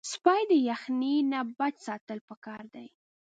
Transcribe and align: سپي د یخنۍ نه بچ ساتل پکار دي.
سپي 0.11 0.41
د 0.49 0.51
یخنۍ 0.69 1.15
نه 1.31 1.39
بچ 1.57 1.75
ساتل 1.87 2.19
پکار 2.29 2.61
دي. 2.73 2.87